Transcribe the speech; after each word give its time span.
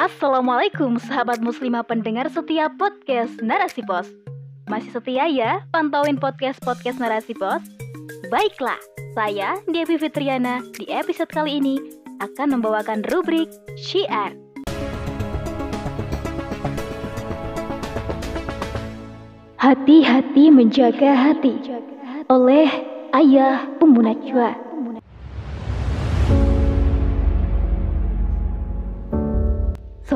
Assalamualaikum 0.00 0.96
sahabat 0.96 1.44
muslimah 1.44 1.84
pendengar 1.84 2.24
setia 2.32 2.72
podcast 2.72 3.36
Narasi 3.44 3.84
Pos. 3.84 4.08
Masih 4.64 4.96
setia 4.96 5.28
ya 5.28 5.60
pantauin 5.76 6.16
podcast-podcast 6.16 6.96
Narasi 6.96 7.36
Pos? 7.36 7.60
Baiklah, 8.32 8.80
saya 9.12 9.60
Devi 9.68 10.00
Fitriana 10.00 10.64
di 10.80 10.88
episode 10.88 11.28
kali 11.28 11.60
ini 11.60 11.76
akan 12.16 12.56
membawakan 12.56 13.04
rubrik 13.12 13.52
Syiar. 13.76 14.32
Hati-hati 19.60 20.48
menjaga 20.48 21.12
hati 21.12 21.60
oleh 22.32 22.72
Ayah 23.12 23.68
Ummu 23.84 24.00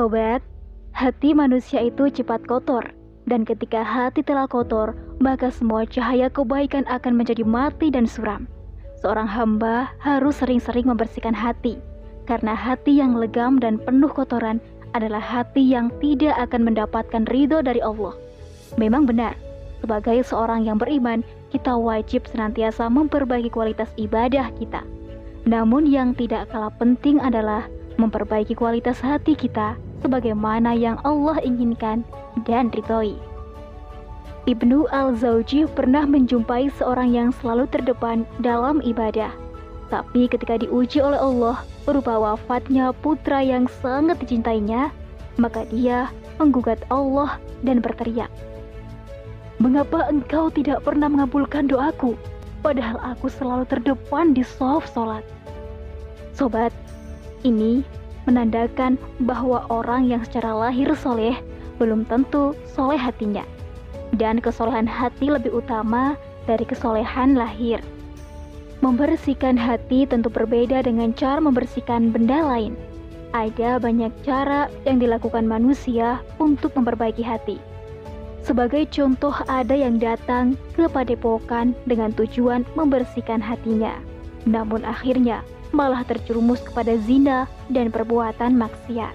Sobat, 0.04 0.44
hati 0.92 1.32
manusia 1.32 1.80
itu 1.80 2.12
cepat 2.12 2.44
kotor, 2.44 2.92
dan 3.24 3.40
ketika 3.40 3.80
hati 3.80 4.20
telah 4.20 4.44
kotor, 4.44 4.92
maka 5.16 5.48
semua 5.48 5.88
cahaya 5.88 6.28
kebaikan 6.28 6.84
akan 6.92 7.16
menjadi 7.16 7.40
mati 7.40 7.88
dan 7.88 8.04
suram. 8.04 8.44
Seorang 9.00 9.24
hamba 9.24 9.88
harus 10.04 10.44
sering-sering 10.44 10.84
membersihkan 10.84 11.32
hati, 11.32 11.80
karena 12.28 12.52
hati 12.52 13.00
yang 13.00 13.16
legam 13.16 13.56
dan 13.56 13.80
penuh 13.80 14.12
kotoran 14.12 14.60
adalah 14.92 15.24
hati 15.24 15.64
yang 15.64 15.88
tidak 16.04 16.36
akan 16.36 16.68
mendapatkan 16.68 17.24
ridho 17.32 17.64
dari 17.64 17.80
Allah. 17.80 18.12
Memang 18.76 19.08
benar, 19.08 19.32
sebagai 19.80 20.20
seorang 20.20 20.68
yang 20.68 20.76
beriman, 20.76 21.24
kita 21.48 21.80
wajib 21.80 22.28
senantiasa 22.28 22.92
memperbaiki 22.92 23.48
kualitas 23.48 23.88
ibadah 23.96 24.52
kita. 24.60 24.84
Namun 25.48 25.88
yang 25.88 26.12
tidak 26.12 26.52
kalah 26.52 26.76
penting 26.76 27.24
adalah 27.24 27.64
memperbaiki 27.96 28.52
kualitas 28.52 29.00
hati 29.00 29.32
kita 29.32 29.80
sebagaimana 30.04 30.76
yang 30.76 31.00
Allah 31.08 31.40
inginkan 31.40 32.04
dan 32.44 32.68
ridhoi. 32.68 33.16
Ibnu 34.44 34.92
Al-Zawji 34.92 35.64
pernah 35.72 36.04
menjumpai 36.04 36.68
seorang 36.76 37.16
yang 37.16 37.32
selalu 37.40 37.64
terdepan 37.72 38.28
dalam 38.44 38.84
ibadah. 38.84 39.32
Tapi 39.88 40.28
ketika 40.28 40.60
diuji 40.60 41.00
oleh 41.00 41.16
Allah 41.16 41.64
berupa 41.88 42.20
wafatnya 42.20 42.92
putra 42.92 43.40
yang 43.40 43.64
sangat 43.80 44.20
dicintainya, 44.20 44.92
maka 45.40 45.64
dia 45.72 46.12
menggugat 46.36 46.84
Allah 46.92 47.40
dan 47.64 47.80
berteriak, 47.80 48.28
Mengapa 49.62 50.10
engkau 50.10 50.52
tidak 50.52 50.84
pernah 50.84 51.08
mengabulkan 51.08 51.64
doaku, 51.64 52.18
padahal 52.60 53.00
aku 53.00 53.32
selalu 53.32 53.64
terdepan 53.64 54.36
di 54.36 54.44
soft 54.44 54.92
sholat? 54.92 55.24
Sobat, 56.36 56.74
ini 57.46 57.80
menandakan 58.24 58.96
bahwa 59.24 59.64
orang 59.68 60.08
yang 60.08 60.22
secara 60.24 60.52
lahir 60.52 60.90
soleh 60.96 61.36
belum 61.76 62.06
tentu 62.08 62.56
soleh 62.68 62.98
hatinya. 62.98 63.44
Dan 64.14 64.38
kesolehan 64.38 64.86
hati 64.86 65.26
lebih 65.26 65.58
utama 65.58 66.14
dari 66.46 66.62
kesolehan 66.62 67.34
lahir. 67.34 67.82
Membersihkan 68.84 69.56
hati 69.56 70.04
tentu 70.04 70.28
berbeda 70.28 70.84
dengan 70.84 71.10
cara 71.16 71.40
membersihkan 71.40 72.12
benda 72.12 72.44
lain. 72.44 72.76
Ada 73.34 73.82
banyak 73.82 74.12
cara 74.22 74.70
yang 74.86 75.02
dilakukan 75.02 75.48
manusia 75.48 76.22
untuk 76.38 76.70
memperbaiki 76.78 77.24
hati. 77.26 77.58
Sebagai 78.44 78.84
contoh 78.92 79.32
ada 79.48 79.72
yang 79.72 79.96
datang 79.96 80.54
ke 80.76 80.84
padepokan 80.84 81.72
dengan 81.88 82.12
tujuan 82.12 82.62
membersihkan 82.76 83.40
hatinya. 83.40 83.96
Namun 84.44 84.84
akhirnya 84.84 85.40
malah 85.74 86.06
terjerumus 86.06 86.62
kepada 86.62 86.94
zina 87.02 87.50
dan 87.68 87.90
perbuatan 87.90 88.54
maksiat. 88.54 89.12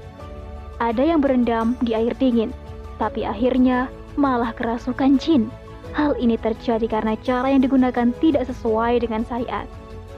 Ada 0.84 1.16
yang 1.16 1.24
berendam 1.24 1.80
di 1.80 1.96
air 1.96 2.12
dingin, 2.20 2.52
tapi 3.00 3.24
akhirnya 3.24 3.88
malah 4.20 4.52
kerasukan 4.52 5.16
jin. 5.20 5.48
Hal 5.96 6.14
ini 6.20 6.38
terjadi 6.38 6.86
karena 6.86 7.18
cara 7.24 7.50
yang 7.50 7.64
digunakan 7.64 8.14
tidak 8.22 8.46
sesuai 8.46 9.02
dengan 9.02 9.26
syariat. 9.26 9.66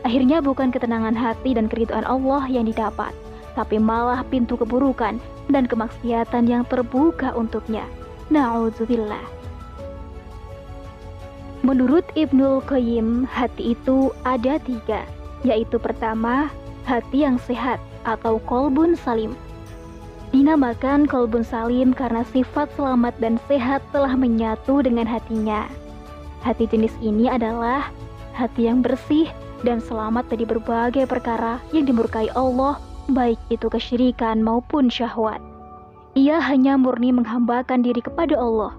Akhirnya 0.01 0.41
bukan 0.41 0.74
ketenangan 0.74 1.13
hati 1.13 1.53
dan 1.53 1.69
keriduan 1.69 2.03
Allah 2.03 2.44
yang 2.50 2.66
didapat, 2.66 3.13
tapi 3.53 3.78
malah 3.78 4.25
pintu 4.28 4.57
keburukan 4.57 5.22
dan 5.53 5.63
kemaksiatan 5.69 6.50
yang 6.50 6.66
terbuka 6.68 7.31
untuknya. 7.38 7.85
Na'udzubillah. 8.34 9.24
Menurut 11.62 12.03
Ibnul 12.18 12.66
Qayyim, 12.66 13.30
hati 13.30 13.78
itu 13.78 14.09
ada 14.25 14.57
tiga, 14.66 15.06
yaitu 15.41 15.78
pertama, 15.81 16.50
hati 16.85 17.25
yang 17.25 17.38
sehat 17.41 17.78
atau 18.06 18.41
kolbun 18.46 18.97
salim. 18.97 19.38
Dinamakan 20.31 21.06
kolbun 21.12 21.44
salim 21.44 21.91
karena 21.91 22.24
sifat 22.31 22.72
selamat 22.79 23.13
dan 23.19 23.35
sehat 23.51 23.84
telah 23.91 24.16
menyatu 24.16 24.80
dengan 24.80 25.03
hatinya. 25.03 25.68
Hati 26.41 26.66
jenis 26.66 26.96
ini 27.03 27.28
adalah 27.28 27.91
hati 28.34 28.66
yang 28.72 28.80
bersih 28.80 29.28
dan 29.62 29.84
selamat 29.84 30.31
dari 30.31 30.47
berbagai 30.47 31.06
perkara 31.06 31.62
yang 31.75 31.85
dimurkai 31.85 32.31
Allah, 32.34 32.80
baik 33.12 33.38
itu 33.53 33.68
kesyirikan 33.69 34.41
maupun 34.41 34.90
syahwat. 34.90 35.44
Ia 36.18 36.41
hanya 36.44 36.75
murni 36.75 37.13
menghambakan 37.13 37.85
diri 37.85 38.01
kepada 38.01 38.35
Allah, 38.35 38.74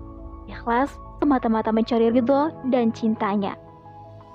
ikhlas 0.50 0.90
semata-mata 1.22 1.70
mencari 1.70 2.10
ridho 2.10 2.50
dan 2.74 2.90
cintanya. 2.90 3.54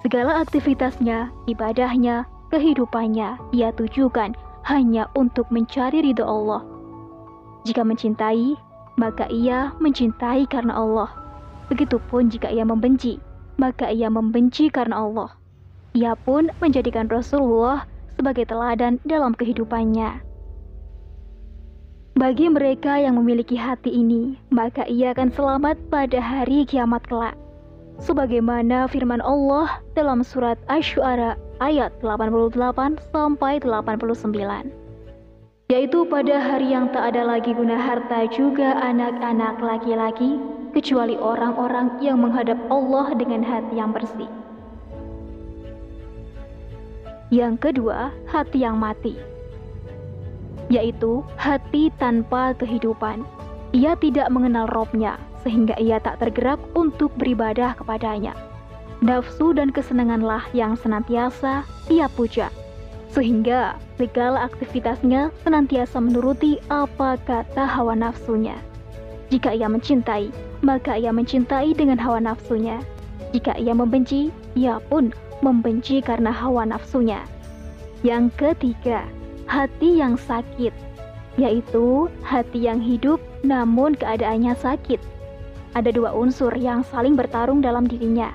Segala 0.07 0.39
aktivitasnya, 0.39 1.35
ibadahnya, 1.51 2.23
kehidupannya 2.47 3.43
ia 3.51 3.75
tujukan 3.75 4.39
hanya 4.63 5.11
untuk 5.19 5.51
mencari 5.51 5.99
ridho 5.99 6.23
Allah. 6.23 6.63
Jika 7.67 7.83
mencintai, 7.83 8.55
maka 8.95 9.27
ia 9.27 9.75
mencintai 9.83 10.47
karena 10.47 10.79
Allah. 10.79 11.11
Begitupun 11.67 12.31
jika 12.31 12.47
ia 12.47 12.63
membenci, 12.63 13.19
maka 13.59 13.91
ia 13.91 14.07
membenci 14.07 14.71
karena 14.71 15.03
Allah. 15.03 15.35
Ia 15.91 16.15
pun 16.15 16.55
menjadikan 16.63 17.11
Rasulullah 17.11 17.83
sebagai 18.15 18.47
teladan 18.47 19.03
dalam 19.03 19.35
kehidupannya. 19.35 20.23
Bagi 22.15 22.47
mereka 22.47 22.95
yang 22.95 23.19
memiliki 23.19 23.59
hati 23.59 23.91
ini, 23.91 24.39
maka 24.55 24.87
ia 24.87 25.11
akan 25.11 25.35
selamat 25.35 25.75
pada 25.91 26.23
hari 26.23 26.63
kiamat 26.63 27.03
kelak 27.11 27.35
sebagaimana 28.01 28.89
firman 28.89 29.21
Allah 29.21 29.81
dalam 29.97 30.21
surat 30.21 30.57
Asy-Syu'ara 30.69 31.37
ayat 31.61 31.93
88 32.05 32.53
sampai 33.13 33.61
89 33.61 34.87
yaitu 35.67 36.07
pada 36.07 36.39
hari 36.39 36.71
yang 36.71 36.87
tak 36.95 37.11
ada 37.11 37.27
lagi 37.27 37.51
guna 37.51 37.75
harta 37.75 38.23
juga 38.31 38.79
anak-anak 38.79 39.59
laki-laki 39.59 40.39
kecuali 40.71 41.19
orang-orang 41.19 41.99
yang 41.99 42.23
menghadap 42.23 42.55
Allah 42.71 43.11
dengan 43.19 43.43
hati 43.43 43.75
yang 43.75 43.91
bersih. 43.91 44.31
Yang 47.27 47.59
kedua, 47.59 48.15
hati 48.31 48.63
yang 48.63 48.79
mati, 48.79 49.19
yaitu 50.71 51.19
hati 51.35 51.91
tanpa 51.99 52.55
kehidupan. 52.55 53.27
Ia 53.75 53.99
tidak 53.99 54.31
mengenal 54.31 54.71
robnya, 54.71 55.19
sehingga 55.45 55.77
ia 55.77 56.01
tak 56.01 56.21
tergerak 56.21 56.59
untuk 56.73 57.13
beribadah 57.17 57.77
kepadanya. 57.77 58.33
Nafsu 58.97 59.53
dan 59.53 59.69
kesenanganlah 59.69 60.49
yang 60.57 60.73
senantiasa 60.73 61.61
ia 61.87 62.09
puja, 62.09 62.49
sehingga 63.13 63.77
segala 64.01 64.49
aktivitasnya 64.49 65.29
senantiasa 65.45 66.01
menuruti 66.01 66.57
apa 66.73 67.17
kata 67.21 67.69
hawa 67.69 67.93
nafsunya. 67.93 68.57
Jika 69.29 69.53
ia 69.53 69.69
mencintai, 69.69 70.33
maka 70.65 70.97
ia 70.97 71.13
mencintai 71.13 71.77
dengan 71.77 72.01
hawa 72.01 72.17
nafsunya. 72.23 72.81
Jika 73.35 73.59
ia 73.59 73.75
membenci, 73.75 74.33
ia 74.57 74.81
pun 74.89 75.13
membenci 75.45 76.01
karena 76.01 76.33
hawa 76.33 76.65
nafsunya. 76.65 77.21
Yang 78.01 78.33
ketiga, 78.39 79.05
hati 79.45 80.01
yang 80.01 80.17
sakit, 80.17 80.73
yaitu 81.37 82.09
hati 82.25 82.65
yang 82.65 82.81
hidup 82.81 83.21
namun 83.45 83.93
keadaannya 83.93 84.57
sakit 84.57 85.16
ada 85.75 85.89
dua 85.91 86.15
unsur 86.15 86.53
yang 86.55 86.85
saling 86.87 87.17
bertarung 87.17 87.59
dalam 87.59 87.89
dirinya. 87.89 88.31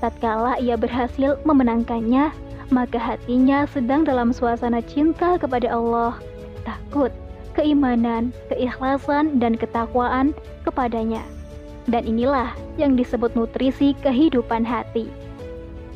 Tatkala 0.00 0.56
ia 0.56 0.80
berhasil 0.80 1.36
memenangkannya, 1.44 2.32
maka 2.72 2.96
hatinya 2.96 3.68
sedang 3.68 4.06
dalam 4.06 4.32
suasana 4.32 4.80
cinta 4.80 5.36
kepada 5.36 5.68
Allah, 5.68 6.16
takut, 6.64 7.12
keimanan, 7.52 8.32
keikhlasan, 8.48 9.36
dan 9.42 9.58
ketakwaan 9.58 10.32
kepadanya. 10.64 11.20
Dan 11.90 12.06
inilah 12.06 12.54
yang 12.78 12.94
disebut 12.94 13.34
nutrisi 13.34 13.92
kehidupan 14.00 14.62
hati. 14.62 15.10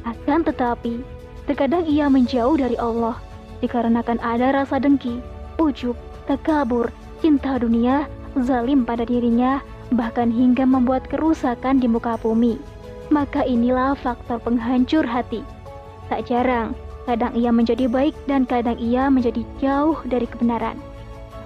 Akan 0.04 0.44
tetapi, 0.44 1.00
terkadang 1.48 1.88
ia 1.88 2.10
menjauh 2.10 2.60
dari 2.60 2.76
Allah 2.76 3.16
dikarenakan 3.64 4.20
ada 4.20 4.52
rasa 4.52 4.76
dengki, 4.76 5.24
ujub, 5.56 5.96
takabur, 6.28 6.92
cinta 7.24 7.56
dunia, 7.56 8.04
zalim 8.44 8.84
pada 8.84 9.08
dirinya, 9.08 9.64
bahkan 9.92 10.32
hingga 10.32 10.64
membuat 10.64 11.04
kerusakan 11.12 11.82
di 11.82 11.90
muka 11.90 12.16
bumi. 12.22 12.56
Maka 13.12 13.44
inilah 13.44 13.92
faktor 13.98 14.40
penghancur 14.40 15.04
hati. 15.04 15.44
Tak 16.08 16.24
jarang, 16.28 16.72
kadang 17.04 17.36
ia 17.36 17.52
menjadi 17.52 17.84
baik 17.88 18.16
dan 18.24 18.48
kadang 18.48 18.80
ia 18.80 19.12
menjadi 19.12 19.44
jauh 19.60 20.00
dari 20.08 20.24
kebenaran. 20.24 20.80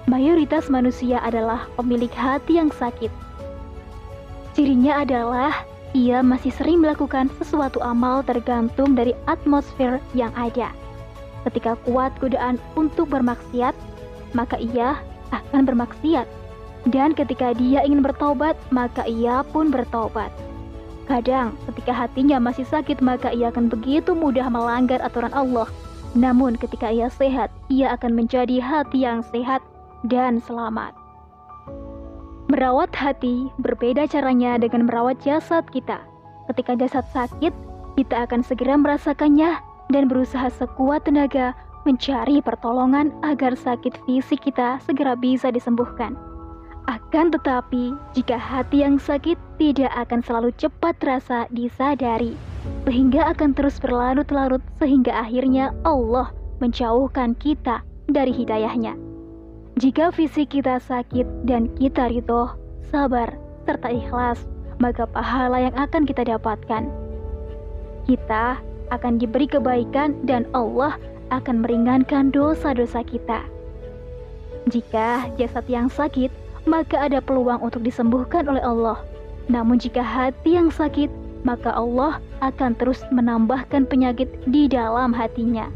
mayoritas 0.09 0.73
manusia 0.73 1.21
adalah 1.21 1.69
pemilik 1.77 2.09
hati 2.09 2.57
yang 2.57 2.73
sakit. 2.73 3.13
Cirinya 4.57 5.05
adalah 5.05 5.53
ia 5.93 6.25
masih 6.25 6.49
sering 6.49 6.81
melakukan 6.81 7.29
sesuatu 7.37 7.77
amal 7.85 8.25
tergantung 8.25 8.97
dari 8.97 9.13
atmosfer 9.29 10.01
yang 10.17 10.33
ada. 10.33 10.73
Ketika 11.45 11.77
kuat 11.85 12.11
godaan 12.17 12.57
untuk 12.73 13.13
bermaksiat, 13.13 13.77
maka 14.33 14.57
ia 14.57 14.97
akan 15.29 15.65
bermaksiat. 15.65 16.25
Dan 16.87 17.11
ketika 17.11 17.51
dia 17.51 17.83
ingin 17.83 17.99
bertobat, 17.99 18.55
maka 18.71 19.03
ia 19.03 19.43
pun 19.43 19.67
bertobat. 19.67 20.31
Kadang, 21.09 21.57
ketika 21.65 21.91
hatinya 21.91 22.37
masih 22.37 22.63
sakit, 22.69 23.01
maka 23.01 23.33
ia 23.33 23.49
akan 23.49 23.67
begitu 23.67 24.13
mudah 24.13 24.45
melanggar 24.47 25.01
aturan 25.01 25.33
Allah. 25.33 25.65
Namun, 26.13 26.55
ketika 26.55 26.93
ia 26.93 27.09
sehat, 27.09 27.49
ia 27.67 27.97
akan 27.97 28.13
menjadi 28.13 28.61
hati 28.61 29.03
yang 29.03 29.25
sehat 29.33 29.59
dan 30.05 30.37
selamat. 30.39 30.93
Merawat 32.49 32.93
hati 32.93 33.49
berbeda 33.61 34.09
caranya 34.09 34.57
dengan 34.57 34.85
merawat 34.85 35.21
jasad 35.21 35.65
kita. 35.69 36.01
Ketika 36.49 36.73
jasad 36.77 37.05
sakit, 37.13 37.53
kita 37.97 38.25
akan 38.25 38.41
segera 38.41 38.73
merasakannya 38.73 39.61
dan 39.89 40.03
berusaha 40.09 40.49
sekuat 40.57 41.05
tenaga 41.05 41.53
mencari 41.85 42.41
pertolongan 42.41 43.13
agar 43.25 43.57
sakit 43.57 43.97
fisik 44.05 44.45
kita 44.45 44.77
segera 44.85 45.17
bisa 45.17 45.49
disembuhkan. 45.49 46.28
Akan 46.89 47.29
tetapi, 47.29 47.93
jika 48.17 48.33
hati 48.33 48.81
yang 48.81 48.97
sakit 48.97 49.37
tidak 49.61 49.93
akan 49.93 50.25
selalu 50.25 50.49
cepat 50.57 50.97
terasa 50.97 51.45
disadari, 51.53 52.33
sehingga 52.89 53.29
akan 53.29 53.53
terus 53.53 53.77
berlarut-larut 53.77 54.65
sehingga 54.81 55.13
akhirnya 55.13 55.69
Allah 55.85 56.33
menjauhkan 56.57 57.37
kita 57.37 57.85
dari 58.09 58.33
hidayahnya. 58.33 58.97
Jika 59.77 60.09
fisik 60.09 60.57
kita 60.57 60.81
sakit 60.81 61.45
dan 61.45 61.69
kita 61.77 62.09
ridho, 62.09 62.57
sabar, 62.89 63.37
serta 63.69 63.93
ikhlas, 63.93 64.49
maka 64.81 65.05
pahala 65.05 65.69
yang 65.69 65.75
akan 65.77 66.09
kita 66.09 66.25
dapatkan. 66.25 66.89
Kita 68.09 68.57
akan 68.89 69.21
diberi 69.21 69.45
kebaikan 69.45 70.25
dan 70.25 70.49
Allah 70.57 70.97
akan 71.29 71.61
meringankan 71.61 72.33
dosa-dosa 72.33 73.05
kita. 73.05 73.45
Jika 74.73 75.29
jasad 75.37 75.69
yang 75.69 75.85
sakit, 75.85 76.33
maka 76.69 77.09
ada 77.09 77.17
peluang 77.19 77.65
untuk 77.65 77.81
disembuhkan 77.81 78.45
oleh 78.45 78.61
Allah. 78.61 79.01
Namun 79.49 79.81
jika 79.81 80.05
hati 80.05 80.55
yang 80.55 80.69
sakit, 80.69 81.09
maka 81.41 81.73
Allah 81.73 82.21
akan 82.45 82.77
terus 82.77 83.01
menambahkan 83.09 83.89
penyakit 83.89 84.29
di 84.47 84.69
dalam 84.69 85.09
hatinya. 85.09 85.67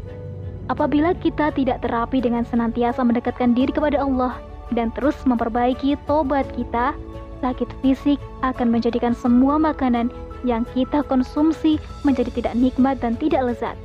Apabila 0.72 1.12
kita 1.18 1.52
tidak 1.52 1.84
terapi 1.84 2.24
dengan 2.24 2.46
senantiasa 2.46 3.04
mendekatkan 3.04 3.52
diri 3.52 3.74
kepada 3.74 4.00
Allah 4.00 4.40
dan 4.72 4.88
terus 4.96 5.18
memperbaiki 5.28 5.98
tobat 6.08 6.48
kita, 6.56 6.96
sakit 7.44 7.68
fisik 7.84 8.16
akan 8.40 8.72
menjadikan 8.72 9.12
semua 9.12 9.60
makanan 9.60 10.08
yang 10.46 10.64
kita 10.72 11.04
konsumsi 11.04 11.76
menjadi 12.04 12.32
tidak 12.32 12.54
nikmat 12.56 12.96
dan 13.00 13.18
tidak 13.20 13.52
lezat. 13.52 13.76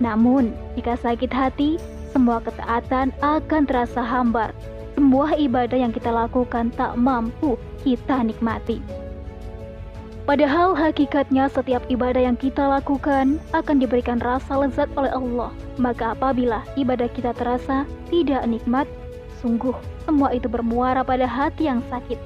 Namun, 0.00 0.52
jika 0.76 0.98
sakit 1.00 1.32
hati, 1.32 1.80
semua 2.12 2.44
ketaatan 2.44 3.12
akan 3.24 3.62
terasa 3.64 4.04
hambar. 4.04 4.52
Semua 4.92 5.32
ibadah 5.34 5.78
yang 5.78 5.92
kita 5.92 6.12
lakukan 6.12 6.68
tak 6.76 6.94
mampu 7.00 7.56
kita 7.80 8.20
nikmati. 8.22 8.78
Padahal 10.22 10.78
hakikatnya 10.78 11.50
setiap 11.50 11.82
ibadah 11.90 12.22
yang 12.22 12.38
kita 12.38 12.62
lakukan 12.62 13.42
akan 13.50 13.76
diberikan 13.82 14.22
rasa 14.22 14.54
lezat 14.54 14.86
oleh 14.94 15.10
Allah. 15.10 15.50
Maka 15.82 16.14
apabila 16.14 16.62
ibadah 16.78 17.10
kita 17.10 17.34
terasa 17.34 17.82
tidak 18.06 18.46
nikmat, 18.46 18.86
sungguh 19.42 19.74
semua 20.06 20.30
itu 20.30 20.46
bermuara 20.46 21.02
pada 21.02 21.26
hati 21.26 21.66
yang 21.66 21.82
sakit. 21.90 22.16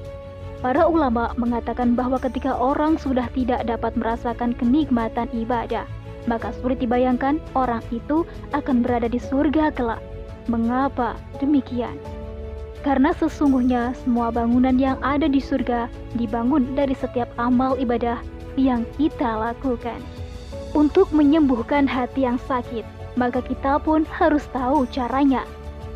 Para 0.61 0.85
ulama 0.85 1.33
mengatakan 1.37 1.97
bahwa 1.97 2.21
ketika 2.21 2.53
orang 2.53 3.01
sudah 3.01 3.25
tidak 3.33 3.65
dapat 3.65 3.93
merasakan 3.97 4.53
kenikmatan 4.53 5.29
ibadah, 5.33 5.85
maka 6.29 6.53
sulit 6.61 6.77
dibayangkan 6.77 7.41
orang 7.57 7.81
itu 7.89 8.25
akan 8.53 8.85
berada 8.85 9.09
di 9.09 9.17
surga 9.17 9.73
kelak. 9.73 10.01
Mengapa 10.45 11.17
demikian? 11.41 11.97
Karena 12.85 13.11
sesungguhnya 13.15 13.97
semua 14.05 14.29
bangunan 14.29 14.77
yang 14.77 14.97
ada 15.01 15.25
di 15.25 15.41
surga 15.41 15.89
dibangun 16.15 16.77
dari 16.77 16.93
setiap 16.93 17.27
amal 17.37 17.75
ibadah 17.77 18.21
yang 18.57 18.85
kita 18.97 19.27
lakukan. 19.27 19.99
Untuk 20.75 21.09
menyembuhkan 21.15 21.89
hati 21.89 22.27
yang 22.27 22.37
sakit, 22.45 22.85
maka 23.17 23.41
kita 23.41 23.81
pun 23.81 24.05
harus 24.13 24.45
tahu 24.53 24.85
caranya. 24.93 25.43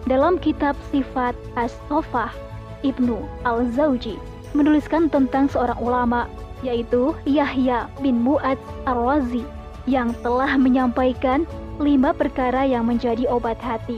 Dalam 0.10 0.42
kitab 0.42 0.74
Sifat 0.90 1.38
As-Sofah, 1.54 2.34
Ibnu 2.82 3.22
Al-Zawji 3.46 4.18
menuliskan 4.58 5.08
tentang 5.08 5.48
seorang 5.48 5.78
ulama 5.78 6.26
yaitu 6.62 7.14
Yahya 7.26 7.90
bin 8.02 8.22
Mu'ad 8.22 8.58
Ar-Razi 8.86 9.46
yang 9.90 10.14
telah 10.22 10.58
menyampaikan 10.58 11.46
lima 11.82 12.14
perkara 12.14 12.66
yang 12.66 12.86
menjadi 12.86 13.26
obat 13.26 13.58
hati, 13.58 13.98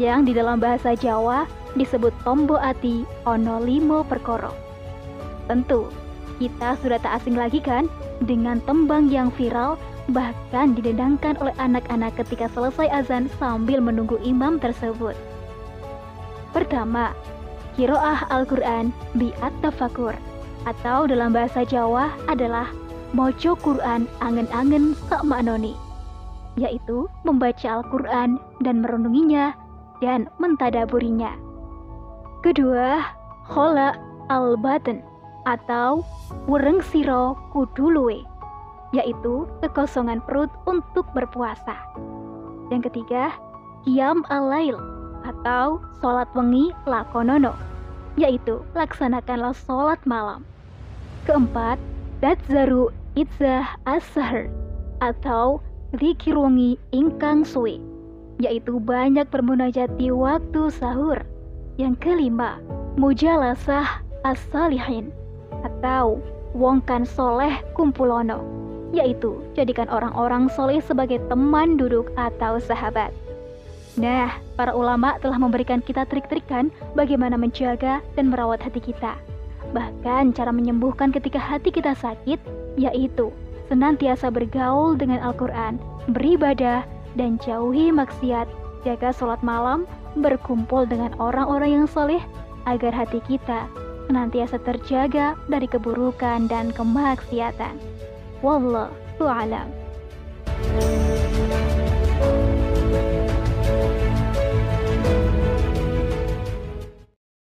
yang 0.00 0.24
di 0.24 0.32
dalam 0.32 0.56
bahasa 0.56 0.96
Jawa 0.96 1.44
disebut 1.74 2.14
tombo 2.22 2.58
ati 2.58 3.06
ono 3.26 3.62
limo 3.62 4.02
perkoro. 4.06 4.54
Tentu, 5.50 5.90
kita 6.38 6.74
sudah 6.80 6.98
tak 6.98 7.22
asing 7.22 7.38
lagi 7.38 7.62
kan 7.62 7.86
dengan 8.24 8.58
tembang 8.64 9.10
yang 9.10 9.30
viral 9.34 9.78
bahkan 10.12 10.76
didendangkan 10.76 11.38
oleh 11.40 11.54
anak-anak 11.56 12.12
ketika 12.20 12.50
selesai 12.52 12.90
azan 12.92 13.30
sambil 13.40 13.80
menunggu 13.80 14.20
imam 14.20 14.60
tersebut. 14.60 15.16
Pertama, 16.52 17.16
kiroah 17.74 18.28
Al-Quran 18.28 18.92
bi'at 19.16 19.52
tafakur 19.64 20.14
atau 20.68 21.08
dalam 21.08 21.32
bahasa 21.32 21.64
Jawa 21.64 22.12
adalah 22.28 22.68
mojo 23.16 23.56
Quran 23.58 24.10
angen-angen 24.20 24.92
sak 25.08 25.24
maknoni, 25.24 25.74
yaitu 26.60 27.08
membaca 27.24 27.80
Al-Quran 27.80 28.36
dan 28.60 28.84
merenunginya 28.84 29.56
dan 30.02 30.28
mentadaburinya. 30.42 31.32
Kedua, 32.44 33.00
khola 33.48 33.96
al-baten 34.28 35.00
atau 35.48 36.04
wereng 36.44 36.84
siro 36.84 37.40
kudulue, 37.56 38.20
yaitu 38.92 39.48
kekosongan 39.64 40.20
perut 40.28 40.52
untuk 40.68 41.08
berpuasa. 41.16 41.72
Yang 42.68 42.92
ketiga, 42.92 43.32
kiam 43.88 44.28
al-lail 44.28 44.76
atau 45.24 45.80
sholat 46.04 46.28
wengi 46.36 46.68
lakonono, 46.84 47.56
yaitu 48.20 48.60
laksanakanlah 48.76 49.56
sholat 49.56 50.04
malam. 50.04 50.44
Keempat, 51.24 51.80
datzaru 52.20 52.92
itzah 53.16 53.72
as-sahr 53.88 54.52
atau 55.00 55.64
zikir 55.96 56.36
ingkang 56.92 57.40
suwe 57.40 57.80
yaitu 58.36 58.76
banyak 58.82 59.24
bermunajat 59.32 59.88
di 59.96 60.12
waktu 60.12 60.68
sahur. 60.68 61.24
Yang 61.74 62.06
kelima, 62.06 62.62
mujalasah 62.94 64.02
as-salihin 64.22 65.10
atau 65.66 66.22
wongkan 66.54 67.02
soleh 67.02 67.58
kumpulono 67.74 68.46
yaitu 68.94 69.42
jadikan 69.58 69.90
orang-orang 69.90 70.46
soleh 70.54 70.78
sebagai 70.78 71.18
teman 71.26 71.74
duduk 71.74 72.14
atau 72.14 72.62
sahabat. 72.62 73.10
Nah, 73.98 74.38
para 74.54 74.70
ulama 74.70 75.18
telah 75.18 75.34
memberikan 75.34 75.82
kita 75.82 76.06
trik-trikan 76.06 76.70
bagaimana 76.94 77.34
menjaga 77.34 77.98
dan 78.14 78.30
merawat 78.30 78.62
hati 78.62 78.78
kita. 78.78 79.18
Bahkan 79.74 80.38
cara 80.38 80.54
menyembuhkan 80.54 81.10
ketika 81.10 81.42
hati 81.42 81.74
kita 81.74 81.98
sakit 81.98 82.38
yaitu 82.78 83.34
senantiasa 83.66 84.30
bergaul 84.30 84.94
dengan 84.94 85.18
Al-Quran, 85.26 85.82
beribadah, 86.14 86.86
dan 87.18 87.38
jauhi 87.42 87.90
maksiat, 87.90 88.46
jaga 88.86 89.10
sholat 89.14 89.42
malam, 89.42 89.86
berkumpul 90.18 90.86
dengan 90.86 91.14
orang-orang 91.18 91.82
yang 91.82 91.86
soleh, 91.90 92.22
agar 92.64 92.94
hati 92.94 93.20
kita 93.26 93.68
senantiasa 94.06 94.60
terjaga 94.60 95.34
dari 95.48 95.64
keburukan 95.68 96.46
dan 96.48 96.70
kemaksiatan. 96.76 97.76
Wallahu 98.44 99.24
a'lam. 99.24 99.68